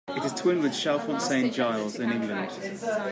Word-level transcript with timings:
It 0.07 0.25
is 0.25 0.33
twinned 0.33 0.63
with 0.63 0.71
Chalfont 0.73 1.21
Saint 1.21 1.53
Giles 1.53 1.99
in 1.99 2.11
England. 2.11 2.49